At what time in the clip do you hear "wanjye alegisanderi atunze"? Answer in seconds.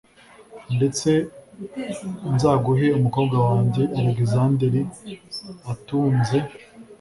3.47-6.37